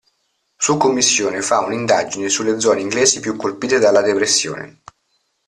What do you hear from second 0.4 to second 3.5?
Su commissione fa un'indagine sulle zone inglesi più